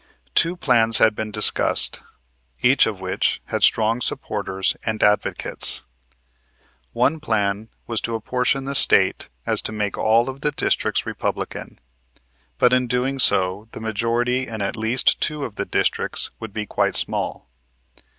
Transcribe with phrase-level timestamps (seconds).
[0.33, 2.01] Two plans had been discussed,
[2.63, 5.83] each of which had strong supporters and advocates.
[6.91, 11.05] One plan was so to apportion the State as to make all of the districts
[11.05, 11.77] Republican;
[12.57, 16.65] but in doing so the majority in at least two of the districts would be
[16.65, 17.47] quite small.